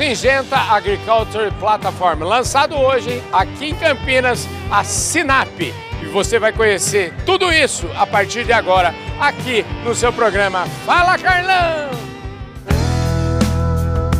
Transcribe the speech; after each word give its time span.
Singenta 0.00 0.56
Agriculture 0.56 1.52
Platform, 1.60 2.22
lançado 2.22 2.74
hoje 2.74 3.22
aqui 3.30 3.66
em 3.66 3.74
Campinas, 3.74 4.48
a 4.70 4.82
Sinap. 4.82 5.60
E 5.60 6.06
você 6.06 6.38
vai 6.38 6.54
conhecer 6.54 7.12
tudo 7.26 7.52
isso 7.52 7.86
a 7.94 8.06
partir 8.06 8.46
de 8.46 8.52
agora, 8.54 8.94
aqui 9.20 9.62
no 9.84 9.94
seu 9.94 10.10
programa 10.10 10.64
Fala 10.86 11.18
Carlão! 11.18 11.90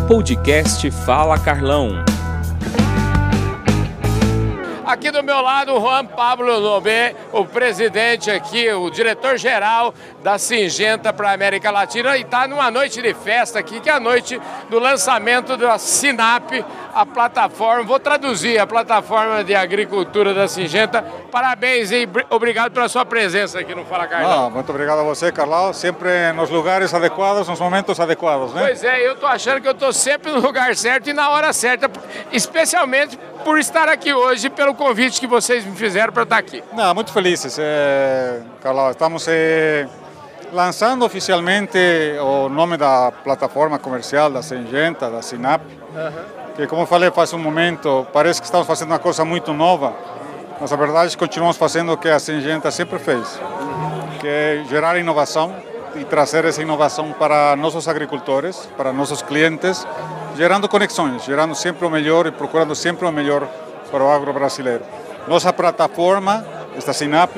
Podcast 0.07 0.91
Fala 0.91 1.39
Carlão. 1.39 2.05
Aqui 4.91 5.13
do 5.13 5.23
meu 5.23 5.41
lado, 5.41 5.79
Juan 5.79 6.05
Pablo 6.05 6.59
Nobé, 6.59 7.15
o 7.33 7.45
presidente 7.45 8.29
aqui, 8.29 8.69
o 8.73 8.91
diretor-geral 8.91 9.95
da 10.21 10.37
Singenta 10.37 11.13
para 11.13 11.31
a 11.31 11.33
América 11.33 11.71
Latina. 11.71 12.17
E 12.17 12.23
está 12.23 12.49
numa 12.49 12.73
noite 12.73 13.01
de 13.01 13.15
festa 13.15 13.61
aqui, 13.61 13.79
que 13.79 13.89
é 13.89 13.93
a 13.93 14.01
noite 14.01 14.41
do 14.69 14.81
lançamento 14.81 15.57
da 15.57 15.79
Sinap, 15.79 16.51
a 16.95 17.07
plataforma, 17.07 17.85
vou 17.85 17.99
traduzir, 17.99 18.59
a 18.59 18.67
plataforma 18.67 19.45
de 19.45 19.55
agricultura 19.55 20.35
da 20.35 20.49
Singenta. 20.49 21.03
Parabéns 21.31 21.91
e 21.91 22.09
obrigado 22.29 22.73
pela 22.73 22.89
sua 22.89 23.05
presença 23.05 23.59
aqui 23.61 23.75
no 23.75 23.85
Fala 23.85 24.07
Carlão. 24.07 24.47
Ah, 24.47 24.51
muito 24.51 24.71
obrigado 24.71 25.01
a 25.01 25.03
você, 25.03 25.31
Carlão, 25.31 25.73
sempre 25.73 26.33
nos 26.33 26.51
lugares 26.51 26.93
adequados, 26.93 27.49
nos 27.49 27.61
momentos 27.61 27.99
adequados, 27.99 28.53
né? 28.55 28.63
Pois 28.67 28.85
é, 28.85 29.07
eu 29.07 29.15
estou 29.15 29.29
achando 29.29 29.61
que 29.61 29.69
eu 29.69 29.73
estou 29.73 29.93
sempre 29.93 30.31
no 30.33 30.41
lugar 30.41 30.75
certo 30.77 31.09
e 31.09 31.13
na 31.13 31.31
hora 31.31 31.53
certa, 31.53 31.91
especialmente 32.33 33.19
por 33.45 33.59
estar 33.59 33.89
aqui 33.89 34.13
hoje, 34.13 34.51
pelo 34.51 34.75
convite 34.75 35.21
que 35.21 35.27
vocês 35.27 35.65
me 35.65 35.75
fizeram 35.77 36.13
para 36.13 36.25
estar 36.25 36.39
aqui. 36.39 36.63
Não, 36.73 36.95
muito 36.95 37.13
felizes, 37.13 37.57
eh, 37.59 38.41
Carlos. 38.63 38.91
Estamos 38.91 39.27
eh, 39.29 39.87
lançando 40.53 41.05
oficialmente 41.05 41.79
o 42.21 42.49
nome 42.49 42.77
da 42.77 43.13
plataforma 43.25 43.79
comercial 43.79 44.31
da 44.31 44.43
Singenta, 44.43 45.11
da 45.11 45.23
Sinap, 45.23 45.63
que 46.57 46.67
como 46.67 46.87
falei 46.87 47.11
faz 47.11 47.33
um 47.33 47.39
momento, 47.39 48.07
parece 48.13 48.41
que 48.41 48.45
estamos 48.45 48.67
fazendo 48.67 48.89
uma 48.91 48.99
coisa 48.99 49.25
muito 49.25 49.53
nova, 49.53 49.95
mas 50.61 50.73
a 50.73 50.77
verdade 50.77 51.15
é 51.15 51.19
continuamos 51.19 51.57
fazendo 51.57 51.93
o 51.93 51.97
que 51.97 52.09
a 52.09 52.19
Singenta 52.19 52.71
sempre 52.71 52.99
fez, 52.99 53.41
que 54.21 54.29
é 54.29 54.65
gerar 54.69 54.99
inovação 54.99 55.55
e 55.95 56.05
trazer 56.05 56.45
essa 56.45 56.63
inovação 56.63 57.13
para 57.13 57.57
nossos 57.57 57.89
agricultores, 57.89 58.69
para 58.77 58.93
nossos 58.93 59.23
clientes, 59.23 59.87
gerando 60.37 60.69
conexões, 60.69 61.25
gerando 61.25 61.55
sempre 61.55 61.87
o 61.87 61.91
melhor 61.91 62.27
e 62.27 62.31
procurando 62.31 62.75
sempre 62.75 63.07
o 63.07 63.13
melhor 63.13 63.49
para 63.91 64.05
o 64.05 64.11
agro 64.11 64.33
brasileiro. 64.33 64.83
Nossa 65.27 65.53
plataforma, 65.53 66.45
esta 66.77 66.93
Sinap, 66.93 67.37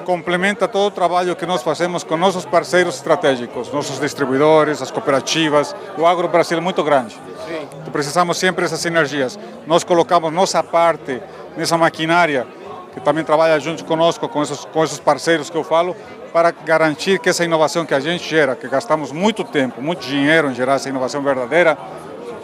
complementa 0.00 0.66
todo 0.66 0.88
o 0.88 0.90
trabalho 0.90 1.36
que 1.36 1.46
nós 1.46 1.62
fazemos 1.62 2.02
com 2.02 2.16
nossos 2.16 2.44
parceiros 2.44 2.96
estratégicos, 2.96 3.72
nossos 3.72 4.00
distribuidores, 4.00 4.82
as 4.82 4.90
cooperativas. 4.90 5.74
O 5.96 6.06
agro 6.06 6.28
Brasil 6.28 6.58
é 6.58 6.60
muito 6.60 6.82
grande. 6.82 7.16
Então, 7.48 7.92
precisamos 7.92 8.38
sempre 8.38 8.62
dessas 8.62 8.80
sinergias. 8.80 9.38
Nós 9.66 9.84
colocamos 9.84 10.32
nossa 10.32 10.62
parte 10.62 11.22
nessa 11.56 11.76
maquinária 11.78 12.46
que 12.92 13.00
também 13.00 13.24
trabalha 13.24 13.58
junto 13.60 13.84
conosco, 13.84 14.28
com 14.28 14.42
esses, 14.42 14.64
com 14.64 14.82
esses 14.82 14.98
parceiros 14.98 15.48
que 15.48 15.56
eu 15.56 15.62
falo, 15.62 15.94
para 16.32 16.50
garantir 16.50 17.18
que 17.18 17.28
essa 17.28 17.44
inovação 17.44 17.86
que 17.86 17.94
a 17.94 18.00
gente 18.00 18.28
gera, 18.28 18.56
que 18.56 18.68
gastamos 18.68 19.12
muito 19.12 19.44
tempo, 19.44 19.80
muito 19.80 20.06
dinheiro 20.06 20.50
em 20.50 20.54
gerar 20.54 20.74
essa 20.74 20.88
inovação 20.88 21.22
verdadeira, 21.22 21.76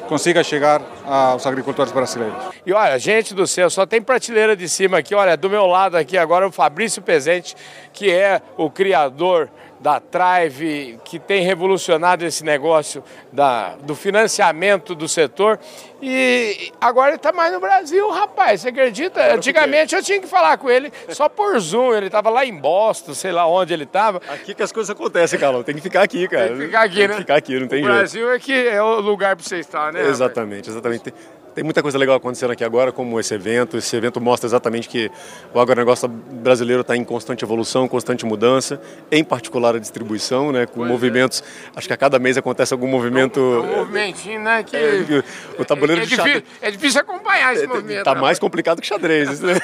consiga 0.06 0.42
chegar 0.42 0.82
aos 1.04 1.46
agricultores 1.46 1.92
brasileiros. 1.92 2.36
E 2.64 2.72
olha, 2.72 2.98
gente 2.98 3.34
do 3.34 3.46
céu, 3.46 3.68
só 3.68 3.84
tem 3.84 4.00
prateleira 4.00 4.56
de 4.56 4.68
cima 4.68 4.98
aqui. 4.98 5.14
Olha, 5.14 5.36
do 5.36 5.50
meu 5.50 5.66
lado 5.66 5.96
aqui 5.96 6.16
agora 6.16 6.46
o 6.46 6.52
Fabrício 6.52 7.02
Pezente, 7.02 7.54
que 7.92 8.10
é 8.10 8.40
o 8.56 8.70
criador 8.70 9.50
da 9.80 10.00
Trive, 10.00 10.98
que 11.04 11.18
tem 11.18 11.42
revolucionado 11.42 12.24
esse 12.24 12.44
negócio 12.44 13.02
da, 13.32 13.74
do 13.76 13.94
financiamento 13.94 14.94
do 14.94 15.08
setor. 15.08 15.58
E 16.00 16.72
agora 16.80 17.10
ele 17.10 17.16
está 17.16 17.32
mais 17.32 17.52
no 17.52 17.60
Brasil, 17.60 18.08
rapaz. 18.10 18.60
Você 18.60 18.68
acredita? 18.68 19.34
Antigamente 19.34 19.94
eu 19.94 20.02
tinha 20.02 20.20
que 20.20 20.26
falar 20.26 20.58
com 20.58 20.68
ele 20.68 20.92
só 21.08 21.28
por 21.28 21.58
Zoom. 21.58 21.94
Ele 21.94 22.06
estava 22.06 22.28
lá 22.28 22.44
em 22.44 22.54
Boston, 22.54 23.14
sei 23.14 23.32
lá 23.32 23.46
onde 23.46 23.72
ele 23.72 23.84
estava. 23.84 24.20
Aqui 24.28 24.54
que 24.54 24.62
as 24.62 24.72
coisas 24.72 24.90
acontecem, 24.90 25.38
Carlão. 25.38 25.62
Tem 25.62 25.74
que 25.74 25.80
ficar 25.80 26.02
aqui, 26.02 26.28
cara. 26.28 26.48
Tem 26.48 26.56
que 26.56 26.64
ficar 26.66 26.82
aqui, 26.82 26.96
tem 26.96 27.08
né? 27.08 27.14
que 27.14 27.20
ficar 27.20 27.36
aqui, 27.36 27.60
não 27.60 27.68
tem 27.68 27.80
o 27.80 27.84
jeito. 27.84 27.96
Brasil 27.96 28.32
é 28.32 28.38
que 28.38 28.68
é 28.68 28.82
o 28.82 29.00
lugar 29.00 29.36
para 29.36 29.44
você 29.44 29.58
estar, 29.58 29.92
né? 29.92 30.06
Exatamente, 30.06 30.68
exatamente. 30.68 31.12
Tem 31.56 31.64
muita 31.64 31.80
coisa 31.82 31.96
legal 31.96 32.16
acontecendo 32.16 32.50
aqui 32.50 32.62
agora, 32.62 32.92
como 32.92 33.18
esse 33.18 33.32
evento. 33.32 33.78
Esse 33.78 33.96
evento 33.96 34.20
mostra 34.20 34.46
exatamente 34.46 34.90
que 34.90 35.10
o 35.54 35.58
agronegócio 35.58 36.06
brasileiro 36.06 36.82
está 36.82 36.94
em 36.94 37.02
constante 37.02 37.46
evolução, 37.46 37.88
constante 37.88 38.26
mudança, 38.26 38.78
em 39.10 39.24
particular 39.24 39.65
a 39.74 39.78
distribuição, 39.78 40.52
né, 40.52 40.66
com 40.66 40.74
Pois 40.76 40.88
é. 40.88 40.92
movimentos. 40.92 41.42
Acho 41.74 41.86
que 41.88 41.92
a 41.94 41.96
cada 41.96 42.18
mês 42.18 42.36
acontece 42.36 42.72
algum 42.72 42.86
movimento. 42.86 43.40
É 43.40 43.58
um 43.60 43.76
movimentinho, 43.78 44.40
né? 44.40 44.62
Que 44.62 44.76
É, 44.76 45.24
o 45.58 45.64
tabuleiro 45.64 46.02
é, 46.02 46.04
de 46.04 46.14
xadrez. 46.14 46.42
é 46.62 46.70
difícil 46.70 47.00
acompanhar 47.00 47.54
esse 47.54 47.66
movimento. 47.66 48.04
Tá 48.04 48.10
mais 48.12 48.20
rapaz. 48.22 48.38
complicado 48.38 48.80
que 48.80 48.86
xadrez. 48.86 49.40
né? 49.40 49.54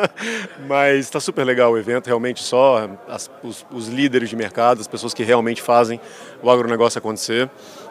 Mas 0.68 1.00
está 1.00 1.20
super 1.20 1.44
legal 1.44 1.72
o 1.72 1.78
evento, 1.78 2.06
realmente 2.06 2.42
só 2.42 2.88
as- 3.08 3.30
os, 3.42 3.66
os 3.70 3.88
líderes 3.88 4.28
de 4.28 4.36
mercado, 4.36 4.80
as 4.80 4.86
pessoas 4.86 5.12
que 5.14 5.22
realmente 5.22 5.60
fazem 5.62 6.00
o 6.42 6.50
agronegócio 6.50 6.98
acontecer. 6.98 7.48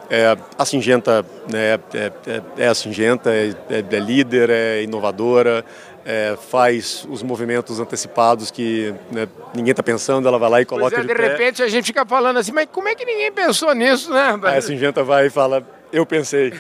É, 0.10 0.38
a 0.58 0.66
Singenta 0.66 1.26
né, 1.50 1.80
é, 1.94 2.12
é- 2.28 2.42
é 2.58 2.68
a 2.68 2.76
Singenta, 2.76 3.32
é, 3.34 3.54
é- 3.70 3.96
é 3.96 4.00
líder, 4.00 4.50
é 4.50 4.84
inovadora, 4.84 5.64
é, 6.06 6.38
faz 6.50 7.08
os 7.10 7.24
movimentos 7.24 7.80
antecipados 7.80 8.52
que 8.52 8.94
né, 9.12 9.28
ninguém 9.54 9.72
está 9.72 9.84
pensando, 9.84 10.28
ela 10.28 10.38
vai 10.38 10.50
lá 10.50 10.62
e 10.62 10.66
coloca 10.66 10.96
é, 10.96 11.02
de 11.02 11.08
de 11.08 11.14
pé. 11.14 11.28
repente 11.28 11.64
a 11.64 11.68
gente 11.68 11.86
fica 11.86 12.06
falando 12.06 12.38
assim, 12.38 12.52
mas 12.52 12.68
como 12.72 12.88
é 12.88 12.96
que 12.96 13.06
ninguém 13.06 13.32
pensou 13.32 13.74
nisso, 13.74 14.12
né? 14.12 14.22
Aí 14.22 14.32
rapaz? 14.32 14.58
a 14.66 14.68
Singenta 14.68 15.04
vai 15.04 15.28
e 15.28 15.30
fala, 15.30 15.66
eu 15.94 16.08
pensei. 16.08 16.52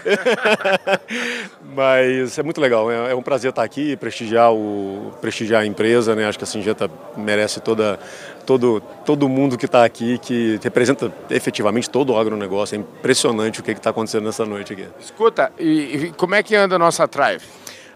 Mas 1.76 2.38
é 2.38 2.44
muito 2.44 2.62
legal, 2.62 2.92
é 2.92 3.12
é 3.12 3.16
um 3.16 3.22
prazer 3.24 3.50
estar 3.50 3.64
aqui 3.64 3.94
e 3.94 3.98
prestigiar, 3.98 4.53
o, 4.53 5.12
prestigiar 5.20 5.64
a 5.64 5.66
empresa, 5.66 6.16
né? 6.16 6.28
Acho 6.28 6.38
que 6.38 6.44
a 6.44 6.48
Singenta 6.48 6.90
merece 7.18 7.59
toda, 7.59 8.00
todo, 8.46 8.80
todo 9.03 9.28
mundo 9.28 9.58
que 9.58 9.66
está 9.66 9.84
aqui, 9.84 10.20
que 10.20 10.59
representa 10.64 11.12
efetivamente 11.32 11.90
todo 11.90 12.14
o 12.14 12.18
agronegócio. 12.18 12.76
É 12.76 12.78
impressionante 12.78 13.59
o 13.59 13.64
que 13.64 13.72
está 13.72 13.90
acontecendo 13.90 14.26
nessa 14.26 14.46
noite 14.46 14.74
aqui. 14.74 14.88
Escuta, 15.00 15.52
e, 15.58 15.96
e 15.96 16.12
como 16.12 16.36
é 16.36 16.44
que 16.44 16.56
anda 16.56 16.76
a 16.76 16.80
nossa 16.80 17.08
Tribe? 17.08 17.42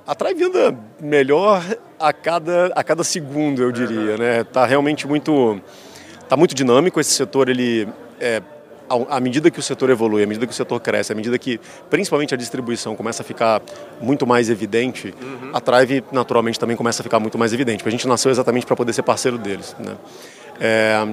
A 0.08 0.16
Tribe 0.16 0.42
anda 0.42 0.74
melhor 1.02 1.62
a 2.00 2.14
cada, 2.14 2.68
a 2.68 2.82
cada 2.82 3.04
segundo, 3.04 3.62
eu 3.62 3.74
diria, 3.74 4.18
né? 4.18 4.44
Tá 4.46 4.66
realmente 4.66 5.06
muito, 5.06 5.60
tá 6.30 6.38
muito 6.38 6.56
dinâmico 6.56 6.98
esse 6.98 7.12
setor, 7.12 7.50
ele 7.50 7.86
é, 8.18 8.42
à 9.10 9.20
medida 9.20 9.52
que 9.52 9.60
o 9.60 9.62
setor 9.62 9.90
evolui, 9.90 10.24
à 10.24 10.26
medida 10.26 10.48
que 10.48 10.54
o 10.54 10.56
setor 10.56 10.80
cresce, 10.80 11.12
à 11.12 11.16
medida 11.16 11.38
que 11.38 11.60
principalmente 11.90 12.34
a 12.34 12.38
distribuição 12.38 12.96
começa 12.96 13.22
a 13.22 13.26
ficar 13.26 13.62
muito 14.00 14.26
mais 14.26 14.50
evidente, 14.50 15.14
a 15.52 15.60
Tribe 15.60 16.02
naturalmente 16.10 16.58
também 16.58 16.78
começa 16.78 17.02
a 17.02 17.04
ficar 17.04 17.20
muito 17.20 17.38
mais 17.38 17.52
evidente, 17.52 17.80
porque 17.80 17.90
a 17.90 17.92
gente 17.92 18.08
nasceu 18.08 18.32
exatamente 18.32 18.66
para 18.66 18.78
poder 18.78 18.94
ser 18.94 19.04
parceiro 19.04 19.38
deles, 19.38 19.76
né? 19.78 19.98
É, 20.58 21.06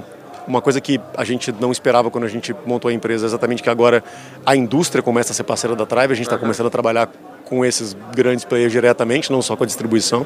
uma 0.47 0.63
coisa 0.63 0.81
que 0.81 1.01
a 1.17 1.25
gente 1.25 1.51
não 1.51 1.73
esperava 1.73 2.13
quando 2.13 2.25
a 2.25 2.29
gente 2.29 2.55
montou 2.65 2.89
a 2.89 2.95
empresa 2.95 3.27
é 3.27 3.29
exatamente 3.29 3.61
que 3.61 3.71
agora 3.71 4.05
a 4.47 4.55
indústria 4.55 5.03
começa 5.03 5.33
a 5.33 5.35
ser 5.35 5.43
parceira 5.43 5.75
da 5.75 5.85
Tribe, 5.85 6.13
a 6.13 6.17
gente 6.17 6.27
está 6.27 6.39
começando 6.39 6.69
a 6.69 6.71
trabalhar 6.71 7.11
com 7.45 7.65
esses 7.65 7.95
grandes 8.15 8.45
players 8.45 8.73
diretamente, 8.73 9.31
não 9.31 9.43
só 9.43 9.57
com 9.57 9.65
a 9.65 9.67
distribuição. 9.67 10.25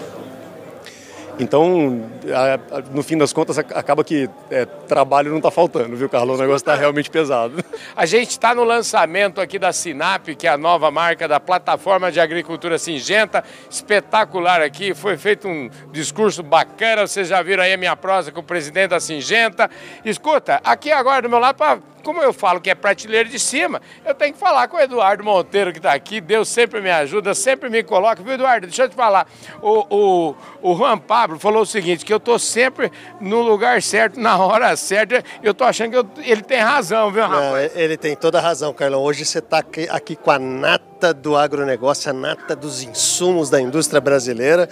Então, 1.41 2.11
a- 2.35 2.79
a- 2.79 2.81
no 2.93 3.01
fim 3.01 3.17
das 3.17 3.33
contas, 3.33 3.57
ac- 3.59 3.73
acaba 3.73 4.03
que 4.03 4.29
é, 4.51 4.65
trabalho 4.65 5.31
não 5.31 5.37
está 5.37 5.53
faltando, 5.53 5.95
viu, 5.97 6.09
Carlão? 6.09 6.35
O 6.35 6.39
negócio 6.39 6.57
está 6.57 6.75
realmente 6.75 7.09
pesado. 7.09 7.65
A 7.95 8.05
gente 8.07 8.31
está 8.31 8.53
no 8.57 8.65
lançamento 8.65 9.41
aqui 9.41 9.57
da 9.57 9.73
Sinap, 9.73 10.27
que 10.37 10.49
é 10.49 10.51
a 10.51 10.59
nova 10.59 10.91
marca 10.91 11.29
da 11.29 11.39
plataforma 11.39 12.11
de 12.11 12.19
agricultura 12.19 12.77
singenta, 12.77 13.45
espetacular 13.71 14.61
aqui. 14.61 14.93
Foi 14.95 15.17
feito 15.17 15.47
um 15.47 15.71
discurso 15.93 16.43
bacana. 16.43 17.07
Vocês 17.07 17.29
já 17.29 17.41
viram 17.41 17.63
aí 17.63 17.73
a 17.73 17.77
minha 17.77 17.95
prosa 17.95 18.33
com 18.33 18.41
o 18.41 18.43
presidente 18.45 18.91
da 18.91 18.99
Singenta. 18.99 19.71
Escuta, 20.05 20.61
aqui 20.65 20.91
agora 20.91 21.23
do 21.23 21.31
meu 21.31 21.39
lado, 21.39 21.55
pra- 21.55 21.79
como 22.09 22.23
eu 22.23 22.33
falo 22.33 22.59
que 22.59 22.71
é 22.71 22.75
prateleira 22.75 23.29
de 23.29 23.39
cima, 23.39 23.83
eu 24.03 24.15
tenho 24.15 24.33
que 24.33 24.39
falar 24.41 24.67
com 24.67 24.79
o 24.79 24.81
Eduardo 24.81 25.23
Monteiro 25.23 25.73
que 25.73 25.79
está 25.79 25.93
aqui. 25.93 26.23
Deus 26.23 26.49
sempre 26.49 26.81
me 26.81 26.91
ajuda, 26.91 27.35
sempre 27.35 27.69
me 27.69 27.83
coloca. 27.83 28.23
Viu, 28.23 28.33
Eduardo? 28.33 28.67
Deixa 28.67 28.85
eu 28.85 28.89
te 28.89 28.95
falar. 28.95 29.27
O, 29.61 29.85
o, 29.95 30.35
o 30.63 30.75
Juan 30.75 30.97
Pablo 30.97 31.39
falou 31.39 31.61
o 31.61 31.67
seguinte: 31.67 32.07
que 32.07 32.13
eu 32.13 32.17
estou 32.17 32.39
sempre 32.39 32.91
no 33.21 33.43
lugar 33.43 33.83
certo, 33.83 34.19
na 34.19 34.39
hora 34.39 34.75
certa. 34.75 35.23
Eu 35.43 35.53
estou 35.53 35.67
achando 35.67 35.91
que 35.91 35.97
eu- 35.99 36.25
ele 36.25 36.41
tem 36.41 36.61
razão, 36.61 37.11
viu, 37.13 37.25
rapaz? 37.27 37.75
Não, 37.75 37.81
ele 37.83 37.99
tem 37.99 38.17
toda 38.17 38.39
a 38.39 38.41
razão, 38.41 38.73
Carlão. 38.73 39.03
Hoje 39.03 39.27
você 39.27 39.39
está 39.41 39.59
aqui, 39.59 39.87
aqui 39.91 40.17
com 40.17 40.31
a 40.31 40.39
nata 40.39 40.88
do 41.15 41.37
agronegócio, 41.37 42.11
a 42.11 42.13
nata 42.13 42.57
dos 42.57 42.83
insumos 42.83 43.49
da 43.49 43.61
indústria 43.61 44.01
brasileira. 44.01 44.69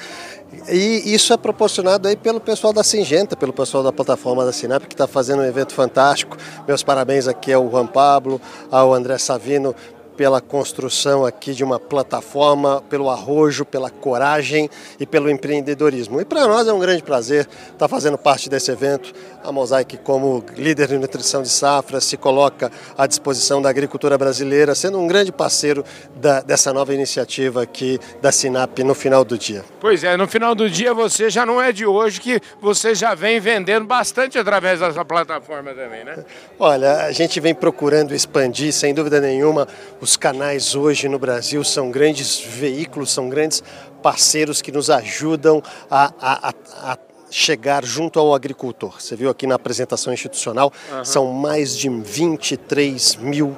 E 0.69 1.14
isso 1.14 1.32
é 1.32 1.37
proporcionado 1.37 2.08
aí 2.08 2.17
pelo 2.17 2.40
pessoal 2.40 2.73
da 2.73 2.82
Singenta, 2.82 3.37
pelo 3.37 3.52
pessoal 3.52 3.82
da 3.82 3.93
plataforma 3.93 4.44
da 4.44 4.52
Sinap, 4.52 4.84
que 4.84 4.94
está 4.94 5.06
fazendo 5.06 5.40
um 5.40 5.44
evento 5.44 5.73
fantástico. 5.73 6.37
Meus 6.67 6.82
parabéns 6.82 7.28
aqui 7.28 7.52
ao 7.52 7.69
Juan 7.70 7.87
Pablo, 7.87 8.40
ao 8.70 8.93
André 8.93 9.19
Savino, 9.19 9.75
pela 10.16 10.40
construção 10.40 11.26
aqui 11.26 11.52
de 11.52 11.62
uma 11.62 11.78
plataforma, 11.78 12.82
pelo 12.88 13.10
arrojo, 13.10 13.64
pela 13.64 13.90
coragem 13.90 14.70
e 14.98 15.06
pelo 15.06 15.30
empreendedorismo. 15.30 16.20
E 16.20 16.24
para 16.24 16.46
nós 16.46 16.66
é 16.66 16.72
um 16.72 16.78
grande 16.78 17.02
prazer 17.02 17.46
estar 17.72 17.88
fazendo 17.88 18.16
parte 18.16 18.48
desse 18.48 18.70
evento. 18.70 19.12
A 19.44 19.52
Mosaic, 19.52 19.96
como 19.98 20.44
líder 20.56 20.88
de 20.88 20.98
nutrição 20.98 21.42
de 21.42 21.48
safra, 21.48 22.00
se 22.00 22.16
coloca 22.16 22.72
à 22.96 23.06
disposição 23.06 23.62
da 23.62 23.68
agricultura 23.68 24.18
brasileira, 24.18 24.74
sendo 24.74 24.98
um 24.98 25.06
grande 25.06 25.30
parceiro 25.30 25.84
da, 26.16 26.40
dessa 26.40 26.72
nova 26.72 26.92
iniciativa 26.92 27.62
aqui 27.62 28.00
da 28.20 28.32
Sinap 28.32 28.78
no 28.80 28.94
final 28.94 29.24
do 29.24 29.38
dia. 29.38 29.64
Pois 29.80 30.02
é, 30.02 30.16
no 30.16 30.26
final 30.26 30.54
do 30.54 30.69
dia 30.69 30.92
você 30.92 31.30
já 31.30 31.46
não 31.46 31.62
é 31.62 31.70
de 31.70 31.86
hoje 31.86 32.20
que 32.20 32.40
você 32.60 32.94
já 32.94 33.14
vem 33.14 33.38
vendendo 33.38 33.86
bastante 33.86 34.38
através 34.38 34.80
dessa 34.80 35.04
plataforma 35.04 35.72
também, 35.74 36.04
né? 36.04 36.24
Olha, 36.58 37.04
a 37.04 37.12
gente 37.12 37.38
vem 37.38 37.54
procurando 37.54 38.14
expandir, 38.14 38.72
sem 38.72 38.94
dúvida 38.94 39.20
nenhuma, 39.20 39.69
os 40.06 40.17
canais 40.17 40.76
hoje 40.76 41.08
no 41.08 41.19
Brasil 41.19 41.64
são 41.64 41.91
grandes 41.91 42.38
veículos, 42.38 43.11
são 43.11 43.29
grandes 43.29 43.61
parceiros 44.00 44.62
que 44.62 44.70
nos 44.70 44.88
ajudam 44.88 45.61
a, 45.91 46.12
a, 46.20 46.55
a, 46.93 46.99
chegar 47.29 47.85
junto 47.85 48.20
ao 48.20 48.32
agricultor. 48.32 49.03
Você 49.03 49.17
viu 49.17 49.29
aqui 49.29 49.49
na 49.49 49.56
apresentação 49.56 50.12
institucional, 50.12 50.73
uhum. 50.93 51.05
são 51.05 51.32
mais 51.32 51.76
de 51.76 51.88
23 51.88 53.17
mil 53.17 53.56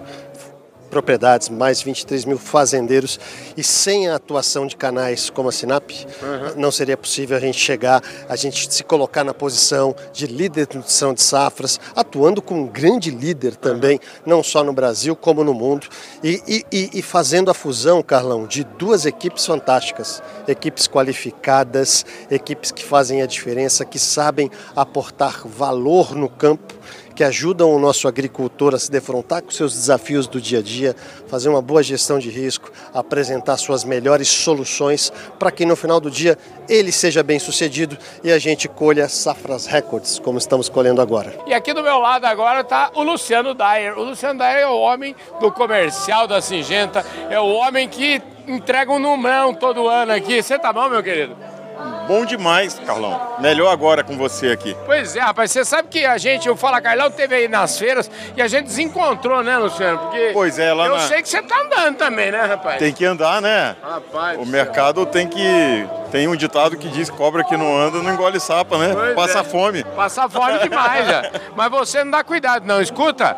propriedades, 0.89 1.49
mais 1.49 1.83
23 1.83 2.25
mil 2.25 2.39
fazendeiros 2.39 3.19
e 3.57 3.63
sem 3.63 4.09
a 4.09 4.17
atuação 4.17 4.67
de 4.67 4.77
canais 4.77 5.31
como 5.31 5.49
a 5.49 5.53
Sinap, 5.53 5.91
uhum. 5.91 6.61
não 6.61 6.71
seria 6.71 6.97
possível 6.97 7.37
a 7.37 7.41
gente 7.41 7.59
chegar, 7.59 8.03
a 8.29 8.37
gente 8.37 8.73
se 8.73 8.83
colocar 8.83 9.25
na 9.25 9.35
posição 9.35 9.95
de 10.13 10.27
líder 10.27 10.67
de 10.67 10.77
nutrição 10.77 11.13
de 11.13 11.23
safras, 11.23 11.79
atuando 11.95 12.41
como 12.41 12.63
um 12.63 12.67
grande 12.67 13.11
líder 13.11 13.57
também, 13.57 13.97
uhum. 13.97 14.23
não 14.27 14.43
só 14.43 14.65
no 14.65 14.73
Brasil 14.73 15.15
como 15.15 15.45
no 15.45 15.55
mundo, 15.55 15.87
e, 16.23 16.65
e, 16.73 16.91
e 16.95 17.03
fazendo 17.03 17.51
a 17.51 17.55
fusão, 17.55 18.03
Carlão, 18.03 18.47
de 18.47 18.65
duas 18.65 19.07
equipes 19.07 19.45
fantásticas, 19.45 20.23
equipes 20.47 20.89
qualificadas, 20.89 22.05
equipes 22.31 22.73
que 22.73 22.85
fazem 22.85 23.23
a 23.23 23.27
diferença, 23.27 23.85
que 23.85 23.99
sabem 23.99 24.51
aportar 24.75 25.47
valor 25.47 26.15
no 26.15 26.29
campo 26.29 26.78
que 27.15 27.25
ajudam 27.25 27.75
o 27.75 27.79
nosso 27.79 28.07
agricultor 28.07 28.75
a 28.75 28.79
se 28.79 28.91
defrontar 28.91 29.43
com 29.43 29.51
seus 29.51 29.75
desafios 29.75 30.27
do 30.27 30.41
dia 30.41 30.61
a 30.61 30.63
dia, 30.63 30.95
fazer 31.27 31.49
uma 31.49 31.61
boa 31.61 31.83
gestão 31.83 32.19
de 32.19 32.31
risco, 32.31 32.71
apresentar 32.95 33.57
suas 33.57 33.85
melhores 33.85 34.29
soluções 34.29 35.13
para 35.39 35.51
que 35.51 35.67
no 35.67 35.75
final 35.75 36.01
do 36.01 36.11
dia 36.11 36.39
ele 36.69 36.93
seja 36.93 37.23
bem 37.23 37.39
sucedido 37.39 37.99
e 38.23 38.31
a 38.31 38.39
gente 38.39 38.69
colha 38.69 39.09
safras 39.09 39.67
recordes, 39.67 40.19
como 40.19 40.39
estamos 40.39 40.69
colhendo 40.69 41.01
agora. 41.01 41.35
E 41.47 41.55
aqui 41.55 41.73
do 41.73 41.83
meu 41.83 41.99
lado 41.99 42.25
agora 42.25 42.61
está 42.61 42.91
o 42.95 43.03
Luciano 43.03 43.55
Dyer. 43.55 43.99
O 43.99 44.05
Luciano 44.05 44.39
Dyer 44.39 44.59
é 44.59 44.69
o 44.69 44.79
homem 44.79 45.17
do 45.41 45.51
comercial 45.51 46.27
da 46.27 46.41
Singenta, 46.41 47.05
é 47.29 47.41
o 47.41 47.47
homem 47.47 47.89
que 47.89 48.23
entrega 48.47 48.93
um 48.93 48.99
numão 48.99 49.55
todo 49.55 49.89
ano 49.89 50.13
aqui. 50.13 50.43
Você 50.43 50.59
tá 50.59 50.73
bom, 50.73 50.89
meu 50.89 51.03
querido? 51.03 51.58
Bom 52.07 52.25
demais, 52.25 52.79
Carlão. 52.79 53.21
Melhor 53.39 53.71
agora 53.71 54.03
com 54.03 54.17
você 54.17 54.49
aqui. 54.49 54.77
Pois 54.87 55.15
é, 55.15 55.21
rapaz. 55.21 55.51
Você 55.51 55.65
sabe 55.65 55.89
que 55.89 56.05
a 56.05 56.17
gente, 56.17 56.49
o 56.49 56.57
Fala 56.57 56.81
Carlão, 56.81 57.11
teve 57.11 57.35
aí 57.35 57.49
nas 57.49 57.79
feiras 57.79 58.11
e 58.35 58.41
a 58.41 58.49
gente 58.49 58.65
desencontrou, 58.65 59.43
né, 59.43 59.59
Luciano? 59.59 59.99
Porque 59.99 60.31
pois 60.33 60.59
é, 60.59 60.73
lá 60.73 60.87
eu 60.87 60.97
na... 60.97 61.01
sei 61.01 61.23
que 61.23 61.29
você 61.29 61.43
tá 61.43 61.61
andando 61.61 61.97
também, 61.97 62.31
né, 62.31 62.45
rapaz? 62.47 62.79
Tem 62.79 62.93
que 62.93 63.05
andar, 63.05 63.43
né? 63.43 63.77
Rapaz. 63.83 64.39
O 64.39 64.47
mercado 64.47 65.05
tem 65.07 65.29
que. 65.29 65.87
Tem 66.11 66.27
um 66.27 66.35
ditado 66.35 66.77
que 66.79 66.89
diz: 66.89 67.11
cobra 67.11 67.45
que 67.45 67.57
não 67.57 67.77
anda 67.77 68.03
não 68.03 68.13
engole 68.13 68.41
sapa, 68.41 68.79
né? 68.79 68.95
Pois 68.95 69.15
Passa 69.15 69.41
é. 69.41 69.45
fome. 69.45 69.85
Passa 69.85 70.29
fome 70.29 70.59
demais, 70.61 71.07
já. 71.07 71.31
Mas 71.55 71.71
você 71.71 72.03
não 72.03 72.11
dá 72.11 72.25
cuidado, 72.25 72.65
não. 72.67 72.81
Escuta, 72.81 73.37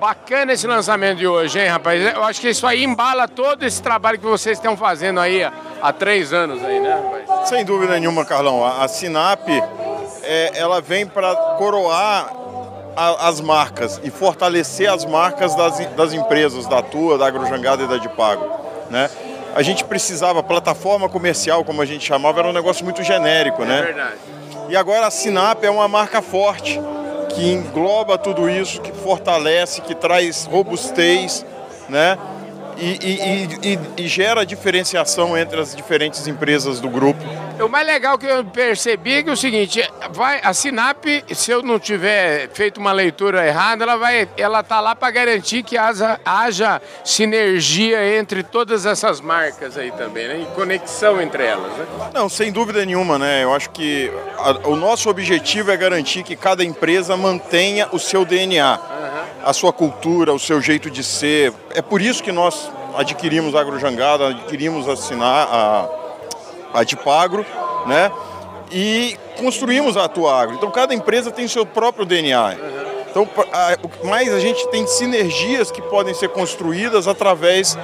bacana 0.00 0.54
esse 0.54 0.66
lançamento 0.66 1.18
de 1.18 1.26
hoje, 1.26 1.60
hein, 1.60 1.68
rapaz? 1.68 2.02
Eu 2.14 2.24
acho 2.24 2.40
que 2.40 2.48
isso 2.48 2.66
aí 2.66 2.82
embala 2.82 3.28
todo 3.28 3.64
esse 3.64 3.82
trabalho 3.82 4.18
que 4.18 4.24
vocês 4.24 4.56
estão 4.56 4.76
fazendo 4.76 5.20
aí 5.20 5.44
há 5.44 5.92
três 5.92 6.32
anos 6.32 6.64
aí, 6.64 6.80
né, 6.80 6.94
rapaz? 6.94 7.48
Sem 7.48 7.64
dúvida 7.64 7.98
nenhuma, 8.00 8.24
Carlão. 8.24 8.64
A, 8.64 8.82
a 8.84 8.88
Sinap, 8.88 9.46
é, 10.22 10.52
ela 10.54 10.80
vem 10.80 11.06
para 11.06 11.34
coroar 11.58 12.32
a, 12.96 13.28
as 13.28 13.40
marcas 13.42 14.00
e 14.02 14.10
fortalecer 14.10 14.90
as 14.90 15.04
marcas 15.04 15.54
das, 15.54 15.78
das 15.94 16.14
empresas, 16.14 16.66
da 16.66 16.80
Tua, 16.80 17.18
da 17.18 17.26
Agrojangada 17.26 17.82
e 17.82 17.86
da 17.86 17.98
Dipago, 17.98 18.48
né? 18.88 19.10
A 19.54 19.62
gente 19.62 19.84
precisava, 19.84 20.42
plataforma 20.42 21.08
comercial, 21.08 21.64
como 21.64 21.82
a 21.82 21.84
gente 21.84 22.06
chamava, 22.06 22.38
era 22.38 22.48
um 22.48 22.52
negócio 22.52 22.84
muito 22.84 23.02
genérico, 23.02 23.64
né? 23.64 23.78
É 23.78 23.82
verdade. 23.82 24.16
E 24.68 24.76
agora 24.76 25.06
a 25.08 25.10
Sinap 25.10 25.64
é 25.64 25.70
uma 25.70 25.88
marca 25.88 26.22
forte, 26.22 26.80
que 27.34 27.52
engloba 27.52 28.18
tudo 28.18 28.48
isso, 28.48 28.80
que 28.80 28.92
fortalece, 28.92 29.80
que 29.80 29.94
traz 29.94 30.44
robustez, 30.44 31.44
né? 31.88 32.18
E, 32.80 32.98
e, 33.02 33.72
e, 33.72 34.04
e, 34.04 34.08
gera 34.08 34.44
diferenciação 34.44 35.36
entre 35.36 35.60
as 35.60 35.76
diferentes 35.76 36.26
empresas 36.26 36.80
do 36.80 36.88
grupo. 36.88 37.20
O 37.60 37.68
mais 37.68 37.86
legal 37.86 38.16
que 38.16 38.24
eu 38.26 38.42
percebi 38.44 39.14
é 39.14 39.22
que 39.22 39.28
é 39.28 39.32
o 39.32 39.36
seguinte, 39.36 39.86
vai, 40.12 40.40
a 40.42 40.54
Sinap, 40.54 41.04
se 41.34 41.50
eu 41.50 41.62
não 41.62 41.78
tiver 41.78 42.48
feito 42.54 42.80
uma 42.80 42.90
leitura 42.90 43.46
errada, 43.46 43.84
ela 43.84 43.96
vai, 43.96 44.26
ela 44.36 44.62
tá 44.62 44.80
lá 44.80 44.96
para 44.96 45.10
garantir 45.10 45.62
que 45.62 45.76
haja, 45.76 46.18
haja, 46.24 46.80
sinergia 47.04 48.18
entre 48.18 48.42
todas 48.42 48.86
essas 48.86 49.20
marcas 49.20 49.76
aí 49.76 49.92
também, 49.92 50.26
né? 50.26 50.40
E 50.40 50.54
conexão 50.54 51.20
entre 51.20 51.44
elas, 51.44 51.70
né? 51.72 51.86
Não, 52.14 52.30
sem 52.30 52.50
dúvida 52.50 52.84
nenhuma, 52.86 53.18
né? 53.18 53.44
Eu 53.44 53.54
acho 53.54 53.68
que 53.70 54.10
a, 54.38 54.68
o 54.68 54.74
nosso 54.74 55.10
objetivo 55.10 55.70
é 55.70 55.76
garantir 55.76 56.22
que 56.22 56.34
cada 56.34 56.64
empresa 56.64 57.14
mantenha 57.14 57.88
o 57.92 57.98
seu 57.98 58.24
DNA. 58.24 58.78
Uhum 58.78 59.20
a 59.42 59.52
sua 59.52 59.72
cultura, 59.72 60.32
o 60.32 60.38
seu 60.38 60.60
jeito 60.60 60.90
de 60.90 61.02
ser. 61.02 61.52
É 61.74 61.82
por 61.82 62.00
isso 62.00 62.22
que 62.22 62.32
nós 62.32 62.69
adquirimos 62.96 63.54
a 63.54 63.60
Agrojangada, 63.60 64.28
adquirimos 64.28 64.88
assinar 64.88 65.48
a, 65.50 65.88
a 66.74 66.84
Tipagro, 66.84 67.44
né? 67.86 68.10
E 68.70 69.16
construímos 69.38 69.96
a 69.96 70.04
Atuagro. 70.04 70.54
Então 70.54 70.70
cada 70.70 70.94
empresa 70.94 71.30
tem 71.30 71.48
seu 71.48 71.66
próprio 71.66 72.04
DNA. 72.04 72.56
Então, 73.10 73.28
mais 74.04 74.32
a 74.32 74.38
gente 74.38 74.68
tem 74.68 74.86
sinergias 74.86 75.70
que 75.70 75.82
podem 75.82 76.14
ser 76.14 76.28
construídas 76.28 77.08
através 77.08 77.76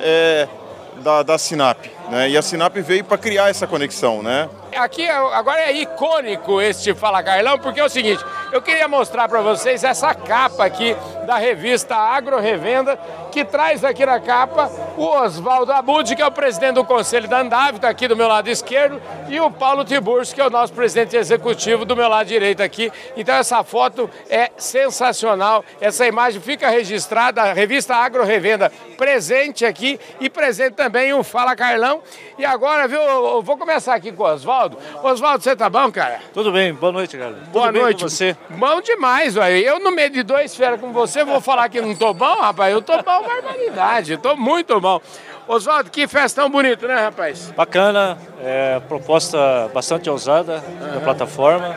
é, 0.00 0.48
da, 0.96 1.22
da 1.22 1.38
Sinap. 1.38 1.78
Né? 2.10 2.30
E 2.30 2.36
a 2.36 2.42
Sinap 2.42 2.76
veio 2.76 3.04
para 3.04 3.16
criar 3.16 3.48
essa 3.48 3.66
conexão, 3.66 4.22
né? 4.22 4.48
Aqui 4.76 5.08
agora 5.08 5.60
é 5.60 5.72
icônico 5.72 6.60
este 6.60 6.94
Fala 6.94 7.22
Carlão, 7.22 7.58
porque 7.58 7.78
é 7.78 7.84
o 7.84 7.88
seguinte, 7.88 8.24
eu 8.52 8.60
queria 8.60 8.88
mostrar 8.88 9.28
para 9.28 9.40
vocês 9.40 9.84
essa 9.84 10.12
capa 10.14 10.64
aqui 10.64 10.96
da 11.26 11.36
revista 11.36 11.94
Agro 11.94 12.40
Revenda, 12.40 12.98
que 13.30 13.44
traz 13.44 13.84
aqui 13.84 14.04
na 14.04 14.18
capa 14.18 14.70
o 14.96 15.04
Oswaldo 15.04 15.72
Abud, 15.72 16.14
que 16.14 16.20
é 16.20 16.26
o 16.26 16.30
presidente 16.30 16.74
do 16.74 16.84
Conselho 16.84 17.28
da 17.28 17.40
Andave, 17.40 17.76
está 17.76 17.88
aqui 17.88 18.08
do 18.08 18.16
meu 18.16 18.26
lado 18.26 18.48
esquerdo, 18.48 19.00
e 19.28 19.40
o 19.40 19.50
Paulo 19.50 19.84
Tiburcio, 19.84 20.34
que 20.34 20.40
é 20.40 20.46
o 20.46 20.50
nosso 20.50 20.72
presidente 20.72 21.16
executivo 21.16 21.84
do 21.84 21.96
meu 21.96 22.08
lado 22.08 22.26
direito 22.26 22.62
aqui. 22.62 22.92
Então 23.16 23.34
essa 23.36 23.62
foto 23.62 24.10
é 24.28 24.50
sensacional, 24.56 25.64
essa 25.80 26.04
imagem 26.06 26.40
fica 26.40 26.68
registrada, 26.68 27.42
a 27.42 27.52
revista 27.52 27.94
Agro 27.94 28.24
Revenda 28.24 28.72
presente 28.98 29.64
aqui 29.64 30.00
e 30.20 30.28
presente 30.28 30.74
também 30.74 31.12
o 31.12 31.22
Fala 31.22 31.54
Carlão. 31.54 31.93
E 32.38 32.44
agora, 32.44 32.86
viu, 32.88 33.00
eu 33.00 33.42
vou 33.42 33.56
começar 33.56 33.94
aqui 33.94 34.12
com 34.12 34.22
o 34.22 34.26
Oswaldo. 34.26 34.78
Oswaldo, 35.02 35.42
você 35.42 35.54
tá 35.54 35.68
bom, 35.68 35.90
cara? 35.90 36.20
Tudo 36.32 36.52
bem, 36.52 36.72
boa 36.72 36.92
noite, 36.92 37.16
cara. 37.16 37.34
Boa 37.52 37.66
Tudo 37.66 37.80
noite. 37.80 38.02
você? 38.02 38.36
Bom 38.50 38.80
demais, 38.80 39.34
velho. 39.34 39.56
Eu 39.56 39.78
no 39.80 39.90
meio 39.90 40.10
de 40.10 40.22
dois 40.22 40.54
férias 40.54 40.80
com 40.80 40.92
você, 40.92 41.24
vou 41.24 41.40
falar 41.40 41.68
que 41.68 41.80
não 41.80 41.94
tô 41.94 42.12
bom, 42.14 42.40
rapaz. 42.40 42.72
Eu 42.72 42.82
tô 42.82 42.96
bom, 42.96 43.22
barbaridade. 43.22 44.16
Tô 44.16 44.36
muito 44.36 44.80
bom. 44.80 45.00
Oswaldo, 45.46 45.90
que 45.90 46.08
festão 46.08 46.48
bonito, 46.48 46.88
né, 46.88 46.94
rapaz? 46.94 47.52
Bacana, 47.54 48.16
é, 48.42 48.80
proposta 48.88 49.70
bastante 49.74 50.08
ousada 50.08 50.64
uhum. 50.66 50.94
da 50.94 51.00
plataforma 51.00 51.76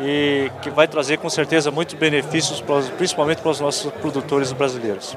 e 0.00 0.50
que 0.62 0.70
vai 0.70 0.86
trazer 0.86 1.16
com 1.18 1.30
certeza 1.30 1.70
muitos 1.70 1.94
benefícios, 1.94 2.62
principalmente 2.96 3.40
para 3.40 3.50
os 3.50 3.60
nossos 3.60 3.90
produtores 3.92 4.52
brasileiros. 4.52 5.16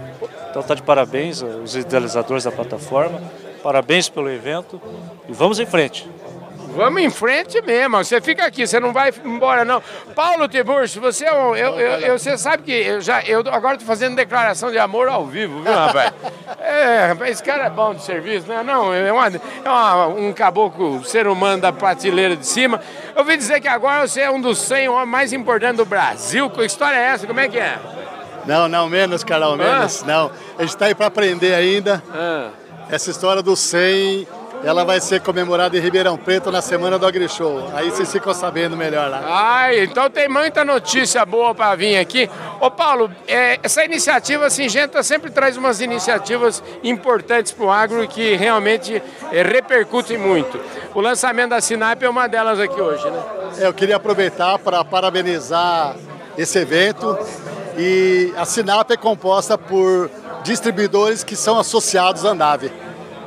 Então 0.49 0.61
está 0.61 0.73
de 0.73 0.81
parabéns 0.81 1.41
os 1.41 1.75
idealizadores 1.75 2.45
da 2.45 2.51
plataforma, 2.51 3.21
parabéns 3.61 4.09
pelo 4.09 4.29
evento 4.29 4.81
e 5.27 5.33
vamos 5.33 5.59
em 5.59 5.65
frente. 5.65 6.09
Vamos 6.73 7.01
em 7.01 7.09
frente 7.09 7.61
mesmo. 7.61 7.97
Você 7.97 8.21
fica 8.21 8.45
aqui, 8.45 8.65
você 8.65 8.79
não 8.79 8.93
vai 8.93 9.13
embora, 9.25 9.65
não. 9.65 9.83
Paulo 10.15 10.47
Tiburcio, 10.47 11.01
você 11.01 11.25
é 11.25 11.33
um, 11.33 11.55
eu, 11.55 11.77
eu, 11.77 11.99
eu, 11.99 12.19
você 12.19 12.37
sabe 12.37 12.63
que 12.63 12.71
eu 12.71 13.01
já 13.01 13.21
eu 13.23 13.39
agora 13.51 13.73
estou 13.73 13.87
fazendo 13.87 14.15
declaração 14.15 14.71
de 14.71 14.79
amor 14.79 15.09
ao 15.09 15.25
vivo, 15.25 15.61
viu, 15.61 15.73
rapaz? 15.73 16.13
É, 16.63 17.07
rapaz, 17.07 17.31
esse 17.31 17.43
cara 17.43 17.65
é 17.65 17.69
bom 17.69 17.93
de 17.93 18.03
serviço, 18.03 18.47
né? 18.47 18.61
Não, 18.63 18.93
é, 18.93 19.11
uma, 19.11 19.27
é 19.27 19.69
uma, 19.69 20.07
um 20.07 20.31
caboclo 20.31 21.03
ser 21.03 21.27
humano 21.27 21.61
da 21.61 21.73
prateleira 21.73 22.35
de 22.35 22.45
cima. 22.45 22.79
Eu 23.15 23.21
ouvi 23.21 23.35
dizer 23.35 23.59
que 23.59 23.67
agora 23.67 24.07
você 24.07 24.21
é 24.21 24.31
um 24.31 24.39
dos 24.39 24.59
100 24.59 24.87
homens 24.87 25.09
mais 25.09 25.33
importantes 25.33 25.77
do 25.77 25.85
Brasil. 25.85 26.49
Que 26.49 26.63
história 26.63 26.95
é 26.95 27.07
essa? 27.07 27.25
Como 27.25 27.39
é 27.39 27.49
que 27.49 27.57
é? 27.57 27.79
Não, 28.45 28.67
não, 28.67 28.87
menos, 28.87 29.23
Carol, 29.23 29.57
menos. 29.57 30.03
Ah? 30.03 30.05
Não, 30.05 30.31
a 30.57 30.61
gente 30.61 30.69
está 30.69 30.85
aí 30.85 30.95
para 30.95 31.07
aprender 31.07 31.53
ainda. 31.53 32.01
Ah. 32.13 32.49
Essa 32.91 33.09
história 33.09 33.41
do 33.41 33.55
100 33.55 34.27
ela 34.65 34.83
vai 34.83 34.99
ser 34.99 35.21
comemorada 35.21 35.75
em 35.77 35.79
Ribeirão 35.79 36.17
Preto 36.17 36.51
na 36.51 36.61
semana 36.61 36.99
do 36.99 37.05
AgriShow. 37.07 37.71
Aí 37.73 37.89
vocês 37.89 38.11
ficam 38.11 38.33
sabendo 38.33 38.75
melhor 38.75 39.09
lá. 39.09 39.21
Ai, 39.25 39.85
então 39.85 40.09
tem 40.09 40.27
muita 40.27 40.65
notícia 40.65 41.25
boa 41.25 41.55
para 41.55 41.73
vir 41.75 41.97
aqui. 41.97 42.29
Ô 42.59 42.69
Paulo, 42.69 43.09
é, 43.27 43.59
essa 43.63 43.83
iniciativa 43.83 44.49
Singenta 44.49 45.01
sempre 45.03 45.31
traz 45.31 45.55
umas 45.55 45.79
iniciativas 45.79 46.61
importantes 46.83 47.53
para 47.53 47.65
o 47.65 47.71
agro 47.71 48.05
que 48.09 48.35
realmente 48.35 49.01
é, 49.31 49.41
repercutem 49.41 50.17
muito. 50.17 50.59
O 50.93 50.99
lançamento 50.99 51.51
da 51.51 51.61
Sinap 51.61 52.03
é 52.03 52.09
uma 52.09 52.27
delas 52.27 52.59
aqui 52.59 52.79
hoje, 52.79 53.09
né? 53.09 53.23
É, 53.57 53.67
eu 53.67 53.73
queria 53.73 53.95
aproveitar 53.95 54.59
para 54.59 54.83
parabenizar 54.83 55.95
esse 56.37 56.59
evento 56.59 57.17
e 57.77 58.33
a 58.37 58.45
Sinap 58.45 58.91
é 58.91 58.97
composta 58.97 59.57
por 59.57 60.09
distribuidores 60.43 61.23
que 61.23 61.35
são 61.35 61.59
associados 61.59 62.25
à 62.25 62.33
Nave. 62.33 62.71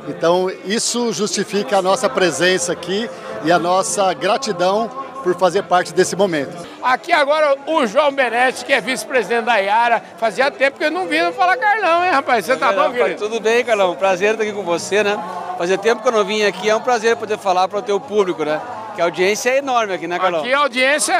Então, 0.07 0.51
isso 0.65 1.11
justifica 1.11 1.77
a 1.77 1.81
nossa 1.81 2.09
presença 2.09 2.71
aqui 2.71 3.09
e 3.43 3.51
a 3.51 3.57
nossa 3.57 4.13
gratidão 4.13 4.89
por 5.23 5.35
fazer 5.35 5.63
parte 5.63 5.91
desse 5.91 6.15
momento. 6.15 6.55
Aqui 6.83 7.11
agora 7.11 7.57
o 7.65 7.87
João 7.87 8.11
Benetti, 8.11 8.63
que 8.63 8.71
é 8.71 8.79
vice-presidente 8.79 9.45
da 9.45 9.57
Iara. 9.57 10.03
Fazia 10.19 10.51
tempo 10.51 10.77
que 10.77 10.85
eu 10.85 10.91
não 10.91 11.07
vi 11.07 11.19
não 11.19 11.33
falar 11.33 11.57
Carlão, 11.57 12.05
hein, 12.05 12.11
rapaz? 12.11 12.45
Você 12.45 12.55
tá 12.55 12.71
bom, 12.71 12.91
rapaz, 12.91 13.19
Tudo 13.19 13.39
bem, 13.39 13.65
Carlão. 13.65 13.95
Prazer 13.95 14.33
estar 14.33 14.43
aqui 14.43 14.53
com 14.53 14.61
você, 14.61 15.03
né? 15.03 15.17
Fazia 15.57 15.79
tempo 15.79 16.03
que 16.03 16.07
eu 16.07 16.11
não 16.11 16.23
vim 16.23 16.43
aqui, 16.43 16.69
é 16.69 16.75
um 16.75 16.81
prazer 16.81 17.15
poder 17.15 17.39
falar 17.39 17.67
para 17.67 17.79
o 17.79 17.81
teu 17.81 17.99
público, 17.99 18.45
né? 18.45 18.61
Que 18.93 19.01
a 19.01 19.05
audiência 19.05 19.49
é 19.49 19.57
enorme 19.57 19.93
aqui, 19.93 20.07
né, 20.07 20.19
Carlão? 20.19 20.41
Aqui 20.41 20.53
a 20.53 20.59
audiência, 20.59 21.15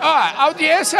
ó, 0.00 0.06
a 0.06 0.44
audiência 0.44 0.98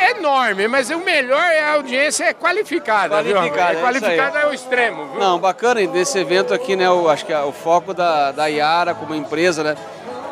enorme, 0.00 0.68
mas 0.68 0.90
o 0.90 0.98
melhor 0.98 1.42
é 1.42 1.62
a 1.62 1.74
audiência 1.74 2.24
é 2.24 2.32
qualificada. 2.32 3.16
Qualificada, 3.16 3.72
viu? 3.72 3.78
É 3.78 3.82
qualificada 3.82 4.38
é, 4.38 4.42
é, 4.42 4.46
o 4.46 4.54
extremo. 4.54 5.06
Viu? 5.06 5.20
Não, 5.20 5.38
bacana 5.38 5.86
desse 5.86 6.18
evento 6.18 6.54
aqui, 6.54 6.76
né? 6.76 6.86
Eu 6.86 7.08
acho 7.08 7.24
que 7.26 7.32
o 7.32 7.52
foco 7.52 7.92
da, 7.92 8.32
da 8.32 8.46
Iara 8.46 8.94
como 8.94 9.14
empresa, 9.14 9.62
né? 9.62 9.76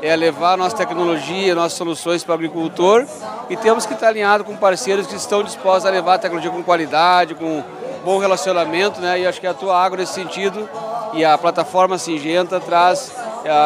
É 0.00 0.14
levar 0.14 0.56
nossa 0.56 0.76
tecnologia, 0.76 1.54
nossas 1.54 1.72
soluções 1.72 2.22
para 2.22 2.32
o 2.32 2.34
agricultor 2.34 3.04
e 3.50 3.56
temos 3.56 3.84
que 3.84 3.94
estar 3.94 4.08
alinhado 4.08 4.44
com 4.44 4.56
parceiros 4.56 5.08
que 5.08 5.16
estão 5.16 5.42
dispostos 5.42 5.87
a 5.87 5.90
levar 5.90 6.14
a 6.14 6.18
tecnologia 6.18 6.52
com 6.52 6.62
qualidade, 6.62 7.34
com 7.34 7.64
bom 8.04 8.18
relacionamento, 8.18 9.00
né? 9.00 9.20
E 9.20 9.26
acho 9.26 9.40
que 9.40 9.46
a 9.46 9.54
tua 9.54 9.76
agro 9.84 9.98
nesse 9.98 10.12
sentido 10.12 10.68
e 11.12 11.25
a 11.25 11.37
plataforma 11.37 11.98
Singenta 11.98 12.60
traz 12.60 13.12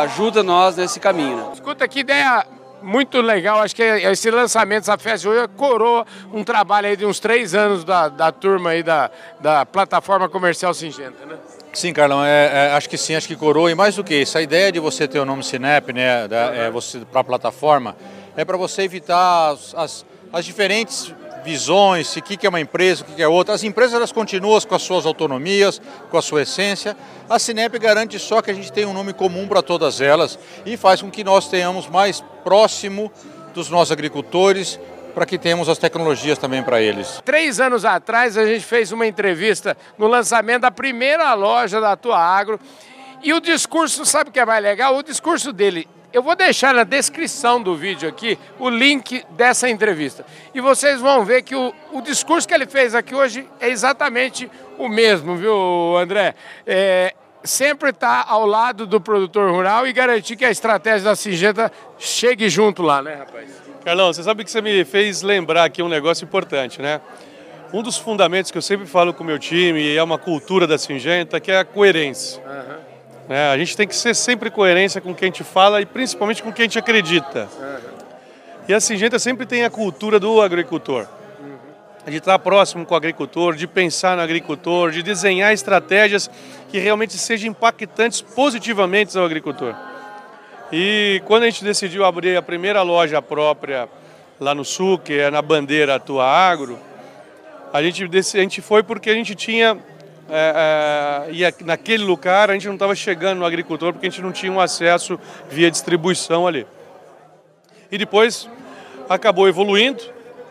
ajuda 0.03 0.43
nós 0.43 0.77
nesse 0.77 1.01
caminho. 1.01 1.37
Né? 1.37 1.45
Escuta, 1.55 1.87
que 1.89 2.01
ideia 2.01 2.47
muito 2.83 3.21
legal. 3.21 3.61
Acho 3.61 3.75
que 3.75 3.83
esse 3.83 4.31
lançamento, 4.31 4.83
essa 4.83 4.99
festa 4.99 5.29
hoje, 5.29 5.49
coroa 5.57 6.07
um 6.33 6.43
trabalho 6.45 6.89
aí 6.89 6.97
de 6.97 7.07
uns 7.07 7.21
três 7.21 7.55
anos 7.55 7.85
da, 7.85 8.09
da 8.09 8.33
turma 8.33 8.71
aí 8.71 8.83
da, 8.83 9.11
da 9.41 9.65
plataforma 9.65 10.29
comercial 10.29 10.75
Singenta, 10.75 11.25
né? 11.27 11.37
Sim, 11.73 11.93
Carlão, 11.93 12.23
é, 12.23 12.69
é, 12.69 12.73
acho 12.73 12.89
que 12.89 12.99
sim, 12.99 13.15
acho 13.15 13.27
que 13.27 13.37
coroa. 13.37 13.71
E 13.71 13.75
mais 13.75 13.97
do 13.97 14.05
que 14.05 14.15
isso, 14.15 14.37
a 14.37 14.43
ideia 14.43 14.71
de 14.71 14.79
você 14.79 15.09
ter 15.09 15.19
o 15.19 15.25
nome 15.25 15.43
Sinep, 15.43 15.93
né, 15.93 16.29
da, 16.29 16.55
é, 16.55 16.71
você 16.71 17.01
para 17.01 17.23
a 17.23 17.25
plataforma, 17.25 17.97
é 18.37 18.45
para 18.45 18.59
você 18.59 18.83
evitar 18.83 19.53
as, 19.53 19.75
as, 19.75 20.07
as 20.33 20.45
diferentes 20.45 21.15
visões, 21.45 22.15
o 22.17 22.23
que 22.23 22.47
é 22.47 22.49
uma 22.49 22.61
empresa, 22.61 23.03
o 23.03 23.15
que 23.15 23.23
é 23.23 23.29
outra. 23.29 23.55
As 23.55 23.63
empresas 23.63 23.95
elas 23.95 24.13
continuam 24.13 24.61
com 24.61 24.75
as 24.75 24.83
suas 24.83 25.07
autonomias, 25.07 25.81
com 26.11 26.17
a 26.17 26.23
sua 26.23 26.43
essência. 26.43 26.97
A 27.29 27.39
Cinep 27.39 27.79
garante 27.79 28.19
só 28.19 28.43
que 28.43 28.51
a 28.51 28.55
gente 28.55 28.73
tem 28.73 28.85
um 28.85 28.93
nome 28.93 29.13
comum 29.13 29.47
para 29.47 29.63
todas 29.63 30.01
elas 30.01 30.39
e 30.65 30.77
faz 30.77 31.03
com 31.03 31.11
que 31.11 31.25
nós 31.25 31.49
tenhamos 31.49 31.89
mais 31.89 32.23
próximo 32.43 33.11
dos 33.55 33.69
nossos 33.69 33.93
agricultores, 33.93 34.79
para 35.15 35.27
que 35.27 35.39
tenhamos 35.39 35.69
as 35.69 35.79
tecnologias 35.79 36.39
também 36.39 36.63
para 36.63 36.81
eles. 36.81 37.21
Três 37.25 37.61
anos 37.61 37.85
atrás 37.85 38.37
a 38.37 38.47
gente 38.47 38.65
fez 38.65 38.93
uma 38.93 39.07
entrevista 39.07 39.77
no 39.99 40.07
lançamento 40.07 40.63
da 40.63 40.71
primeira 40.71 41.35
loja 41.35 41.81
da 41.81 41.97
Tua 41.97 42.19
Agro 42.19 42.59
e 43.23 43.33
o 43.33 43.41
discurso, 43.41 44.05
sabe 44.05 44.31
o 44.31 44.33
que 44.33 44.41
é 44.41 44.45
mais 44.47 44.63
legal? 44.63 44.97
O 44.97 45.03
discurso 45.03 45.53
dele 45.53 45.87
eu 46.13 46.23
vou 46.23 46.37
deixar 46.37 46.75
na 46.75 46.85
descrição 46.85 47.63
do 47.63 47.75
vídeo 47.75 48.09
aqui 48.09 48.39
o 48.59 48.69
link 48.69 49.25
dessa 49.31 49.69
entrevista. 49.69 50.25
E 50.55 50.61
vocês 50.61 51.01
vão 51.01 51.25
ver 51.25 51.43
que 51.43 51.55
o, 51.55 51.75
o 51.93 52.01
discurso 52.01 52.47
que 52.47 52.55
ele 52.55 52.67
fez 52.67 52.95
aqui 52.95 53.15
hoje 53.15 53.49
é 53.61 53.69
exatamente 53.69 54.51
o 54.79 54.89
mesmo, 54.89 55.37
viu, 55.37 55.97
André? 55.97 56.35
É, 56.67 57.15
sempre 57.43 57.91
estar 57.91 58.25
tá 58.25 58.31
ao 58.31 58.47
lado 58.47 58.87
do 58.87 59.01
produtor 59.01 59.51
rural 59.51 59.87
e 59.87 59.93
garantir 59.93 60.37
que 60.37 60.45
a 60.45 60.51
estratégia 60.51 61.05
da 61.05 61.17
Singenta 61.17 61.73
chegue 61.99 62.49
junto 62.49 62.83
lá, 62.83 63.03
né, 63.03 63.15
rapaz? 63.15 63.51
Carlão, 63.85 64.13
você 64.13 64.23
sabe 64.23 64.45
que 64.45 64.51
você 64.51 64.61
me 64.61 64.85
fez 64.85 65.23
lembrar 65.23 65.65
aqui 65.65 65.83
um 65.83 65.89
negócio 65.89 66.25
importante, 66.25 66.81
né? 66.81 67.01
Um 67.73 67.83
dos 67.83 67.97
fundamentos 67.97 68.51
que 68.51 68.59
eu 68.59 68.63
sempre 68.63 68.87
falo 68.87 69.15
com 69.15 69.25
o 69.25 69.27
meu 69.27 69.39
time, 69.39 69.81
e 69.81 69.97
é 69.97 70.03
uma 70.03 70.19
cultura 70.19 70.67
da 70.67 70.77
Singenta, 70.77 71.41
que 71.41 71.51
é 71.51 71.59
a 71.59 71.65
coerência. 71.65 72.41
Uhum. 72.43 72.92
Né? 73.33 73.49
A 73.49 73.57
gente 73.57 73.75
tem 73.75 73.89
que 73.89 73.97
ser 73.97 74.15
sempre 74.15 74.51
coerência 74.51 75.01
com 75.01 75.15
quem 75.15 75.31
a 75.31 75.33
gente 75.33 75.43
fala 75.43 75.81
e 75.81 75.87
principalmente 75.87 76.43
com 76.43 76.53
quem 76.53 76.65
a 76.65 76.67
gente 76.67 76.79
acredita. 76.79 77.49
E 78.69 78.75
a 78.75 78.79
Singenta 78.79 79.19
sempre 79.19 79.47
tem 79.47 79.65
a 79.65 79.71
cultura 79.71 80.21
do 80.21 80.43
agricultor. 80.43 81.07
De 82.07 82.19
estar 82.19 82.39
próximo 82.39 82.85
com 82.85 82.93
o 82.93 82.97
agricultor, 82.97 83.57
de 83.57 83.67
pensar 83.67 84.19
no 84.19 84.23
agricultor, 84.23 84.91
de 84.91 85.03
desenhar 85.03 85.51
estratégias 85.51 86.31
que 86.69 86.79
realmente 86.79 87.17
sejam 87.17 87.49
impactantes 87.49 88.21
positivamente 88.21 89.17
ao 89.17 89.25
agricultor. 89.25 89.75
E 90.71 91.23
quando 91.25 91.45
a 91.45 91.47
gente 91.47 91.65
decidiu 91.65 92.05
abrir 92.05 92.37
a 92.37 92.43
primeira 92.43 92.83
loja 92.83 93.23
própria 93.23 93.89
lá 94.39 94.55
no 94.55 94.63
sul, 94.63 94.99
que 94.99 95.15
é 95.15 95.31
na 95.31 95.41
bandeira 95.41 95.99
Tua 95.99 96.27
Agro, 96.27 96.79
a 97.73 97.83
gente, 97.83 98.05
a 98.05 98.41
gente 98.43 98.61
foi 98.61 98.83
porque 98.83 99.09
a 99.09 99.15
gente 99.15 99.35
tinha 99.35 99.79
é, 100.35 101.29
é, 101.29 101.31
e 101.31 101.65
naquele 101.65 102.03
lugar 102.03 102.49
a 102.49 102.55
gente 102.55 102.67
não 102.67 102.73
estava 102.73 102.95
chegando 102.95 103.41
no 103.41 103.45
agricultor 103.45 103.93
porque 103.93 104.07
a 104.07 104.11
gente 104.11 104.23
não 104.23 104.33
tinha 104.33 104.51
um 104.51 104.59
acesso 104.59 105.21
via 105.51 105.71
distribuição 105.71 106.47
ali. 106.47 106.67
E 107.91 107.99
depois 107.99 108.49
acabou 109.11 109.47
evoluindo, 109.47 110.03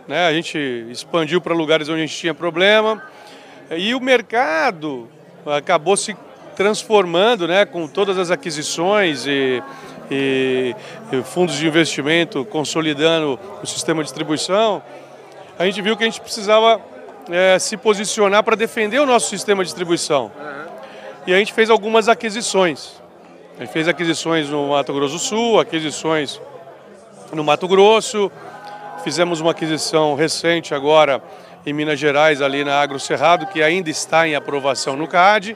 né? 0.08 0.28
a 0.28 0.34
gente 0.34 0.60
expandiu 0.92 1.42
para 1.42 1.56
lugares 1.56 1.90
onde 1.90 2.04
a 2.04 2.06
gente 2.06 2.16
tinha 2.16 2.32
problema 2.32 3.02
e 3.72 3.96
o 3.96 4.00
mercado 4.00 5.10
acabou 5.48 5.98
se 5.98 6.16
transformando 6.56 7.48
né, 7.48 7.66
com 7.66 7.88
todas 7.88 8.20
as 8.20 8.30
aquisições 8.30 9.26
e, 9.26 9.64
e, 10.12 10.76
e 11.12 11.24
fundos 11.24 11.56
de 11.56 11.66
investimento 11.66 12.46
consolidando 12.46 13.40
o 13.64 13.66
sistema 13.66 14.04
de 14.04 14.10
distribuição, 14.10 14.84
a 15.58 15.66
gente 15.66 15.82
viu 15.82 15.98
que 15.98 16.04
a 16.04 16.06
gente 16.06 16.22
precisava 16.22 16.91
é, 17.30 17.60
se 17.60 17.78
posicionar 17.78 18.44
para 18.44 18.56
defender 18.56 19.00
o 19.00 19.06
nosso 19.06 19.30
sistema 19.30 19.64
de 19.64 19.70
distribuição. 19.70 20.32
E 21.28 21.34
a 21.34 21.38
gente 21.38 21.54
fez 21.54 21.70
algumas 21.70 22.10
aquisições. 22.10 23.02
A 23.58 23.64
gente 23.64 23.74
fez 23.74 23.88
aquisições 23.88 24.50
no 24.50 24.70
Mato 24.70 24.94
Grosso 24.94 25.14
do 25.14 25.20
Sul, 25.20 25.60
aquisições 25.60 26.42
no 27.32 27.44
Mato 27.44 27.68
Grosso, 27.68 28.32
fizemos 29.04 29.40
uma 29.40 29.52
aquisição 29.52 30.16
recente 30.16 30.74
agora 30.74 31.22
em 31.66 31.74
Minas 31.74 32.00
Gerais, 32.00 32.42
ali 32.42 32.64
na 32.64 32.82
Agro 32.82 33.00
Cerrado, 33.00 33.46
que 33.48 33.62
ainda 33.62 33.90
está 33.90 34.28
em 34.28 34.36
aprovação 34.36 34.96
no 34.96 35.08
CAD. 35.08 35.56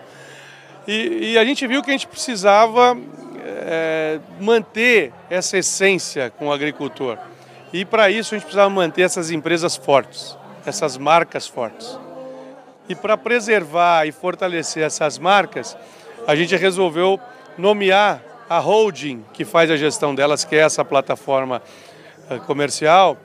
E, 0.87 1.31
e 1.31 1.37
a 1.37 1.43
gente 1.43 1.65
viu 1.65 1.81
que 1.81 1.89
a 1.89 1.93
gente 1.93 2.07
precisava 2.07 2.95
é, 3.43 4.19
manter 4.39 5.11
essa 5.29 5.57
essência 5.57 6.31
com 6.37 6.47
o 6.47 6.53
agricultor. 6.53 7.17
E 7.73 7.83
para 7.83 8.09
isso 8.09 8.33
a 8.33 8.37
gente 8.37 8.45
precisava 8.45 8.69
manter 8.69 9.01
essas 9.01 9.31
empresas 9.31 9.75
fortes 9.75 10.37
essas 10.65 10.97
marcas 10.97 11.47
fortes. 11.47 11.97
E 12.87 12.95
para 12.95 13.17
preservar 13.17 14.05
e 14.05 14.11
fortalecer 14.11 14.83
essas 14.83 15.17
marcas, 15.17 15.75
a 16.27 16.35
gente 16.35 16.55
resolveu 16.55 17.19
nomear 17.57 18.21
a 18.49 18.59
holding 18.59 19.23
que 19.33 19.43
faz 19.43 19.71
a 19.71 19.77
gestão 19.77 20.13
delas, 20.13 20.45
que 20.45 20.55
é 20.55 20.59
essa 20.59 20.85
plataforma 20.85 21.61
eh, 22.29 22.37
comercial, 22.39 23.17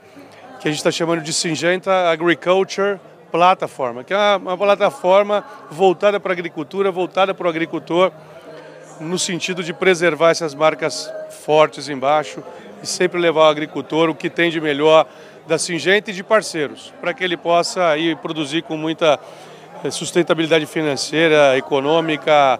que 0.60 0.68
a 0.68 0.70
gente 0.70 0.78
está 0.78 0.90
chamando 0.90 1.22
de 1.22 1.32
Singenta 1.32 2.10
Agriculture 2.10 2.98
Plataforma, 3.30 4.02
que 4.02 4.12
é 4.12 4.36
uma 4.36 4.56
plataforma 4.56 5.44
voltada 5.70 6.18
para 6.18 6.32
a 6.32 6.34
agricultura, 6.34 6.90
voltada 6.90 7.32
para 7.32 7.46
o 7.46 7.50
agricultor, 7.50 8.10
no 8.98 9.18
sentido 9.18 9.62
de 9.62 9.72
preservar 9.72 10.30
essas 10.30 10.54
marcas 10.54 11.10
fortes 11.44 11.88
embaixo 11.88 12.42
e 12.82 12.86
sempre 12.86 13.20
levar 13.20 13.42
ao 13.42 13.50
agricultor 13.50 14.10
o 14.10 14.14
que 14.14 14.28
tem 14.28 14.50
de 14.50 14.60
melhor 14.60 15.06
da 15.46 15.58
Singenta 15.58 16.10
e 16.10 16.14
de 16.14 16.22
parceiros, 16.22 16.92
para 17.00 17.12
que 17.12 17.24
ele 17.24 17.36
possa 17.36 17.96
ir 17.96 18.16
produzir 18.16 18.62
com 18.62 18.76
muita 18.76 19.18
eh, 19.84 19.90
sustentabilidade 19.90 20.66
financeira, 20.66 21.56
econômica, 21.56 22.58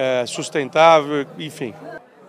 é, 0.00 0.24
sustentável, 0.26 1.26
enfim. 1.38 1.74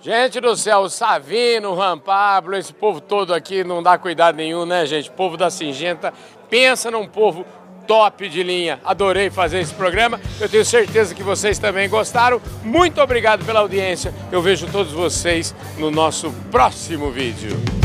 Gente 0.01 0.41
do 0.41 0.55
céu, 0.57 0.89
Savino, 0.89 1.75
Juan 1.75 1.97
Pablo, 1.97 2.57
esse 2.57 2.73
povo 2.73 2.99
todo 2.99 3.33
aqui 3.33 3.63
não 3.63 3.81
dá 3.81 3.97
cuidado 3.97 4.35
nenhum, 4.35 4.65
né, 4.65 4.85
gente? 4.85 5.09
Povo 5.11 5.37
da 5.37 5.49
Singenta 5.49 6.11
pensa 6.49 6.91
num 6.91 7.07
povo 7.07 7.45
top 7.87 8.27
de 8.27 8.43
linha. 8.43 8.79
Adorei 8.83 9.29
fazer 9.29 9.59
esse 9.59 9.73
programa. 9.73 10.19
Eu 10.39 10.49
tenho 10.49 10.65
certeza 10.65 11.13
que 11.15 11.23
vocês 11.23 11.59
também 11.59 11.87
gostaram. 11.87 12.41
Muito 12.63 12.99
obrigado 12.99 13.45
pela 13.45 13.59
audiência. 13.59 14.13
Eu 14.31 14.41
vejo 14.41 14.67
todos 14.71 14.91
vocês 14.91 15.55
no 15.77 15.91
nosso 15.91 16.31
próximo 16.51 17.11
vídeo. 17.11 17.80